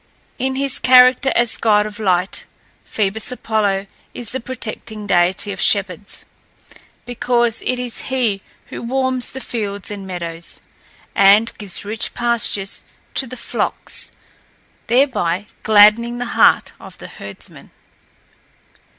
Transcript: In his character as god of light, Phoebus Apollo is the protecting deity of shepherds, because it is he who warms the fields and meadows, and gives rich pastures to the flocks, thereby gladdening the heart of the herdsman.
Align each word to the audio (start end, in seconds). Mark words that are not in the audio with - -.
In 0.39 0.55
his 0.55 0.79
character 0.79 1.31
as 1.35 1.57
god 1.57 1.85
of 1.85 1.99
light, 1.99 2.45
Phoebus 2.85 3.31
Apollo 3.31 3.85
is 4.15 4.31
the 4.31 4.39
protecting 4.39 5.05
deity 5.05 5.51
of 5.51 5.61
shepherds, 5.61 6.25
because 7.05 7.61
it 7.67 7.77
is 7.77 7.99
he 8.09 8.41
who 8.69 8.81
warms 8.81 9.29
the 9.29 9.39
fields 9.39 9.91
and 9.91 10.07
meadows, 10.07 10.59
and 11.13 11.55
gives 11.59 11.85
rich 11.85 12.15
pastures 12.15 12.83
to 13.13 13.27
the 13.27 13.37
flocks, 13.37 14.11
thereby 14.87 15.45
gladdening 15.61 16.17
the 16.17 16.25
heart 16.33 16.73
of 16.79 16.97
the 16.97 17.07
herdsman. 17.07 17.69